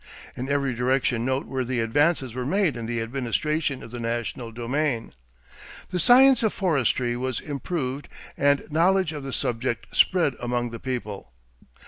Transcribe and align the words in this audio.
In 0.35 0.49
every 0.49 0.73
direction 0.73 1.23
noteworthy 1.25 1.79
advances 1.79 2.33
were 2.33 2.43
made 2.43 2.75
in 2.75 2.87
the 2.87 3.01
administration 3.01 3.83
of 3.83 3.91
the 3.91 3.99
national 3.99 4.51
domain. 4.51 5.13
The 5.91 5.99
science 5.99 6.41
of 6.41 6.51
forestry 6.53 7.15
was 7.15 7.39
improved 7.39 8.07
and 8.35 8.65
knowledge 8.71 9.13
of 9.13 9.21
the 9.21 9.31
subject 9.31 9.95
spread 9.95 10.33
among 10.39 10.71
the 10.71 10.79
people. 10.79 11.33